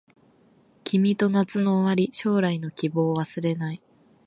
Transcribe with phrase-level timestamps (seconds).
[0.83, 3.83] 君と夏の終わり将来の希望忘れない